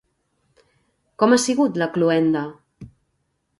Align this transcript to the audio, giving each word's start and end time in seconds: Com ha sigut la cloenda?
Com 1.25 1.35
ha 1.35 1.39
sigut 1.45 1.79
la 1.83 1.89
cloenda? 1.99 2.45